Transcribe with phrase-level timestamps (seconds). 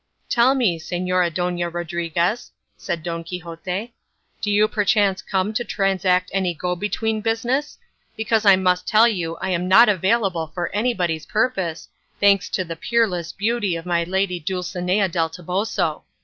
[0.29, 3.93] "Tell me, Señora Dona Rodriguez," said Don Quixote,
[4.41, 7.77] "do you perchance come to transact any go between business?
[8.17, 11.87] Because I must tell you I am not available for anybody's purpose,
[12.19, 16.01] thanks to the peerless beauty of my lady Dulcinea del Toboso.